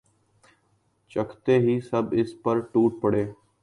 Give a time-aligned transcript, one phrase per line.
[1.11, 3.25] چکھتے ہی سب اس پر ٹوٹ پڑے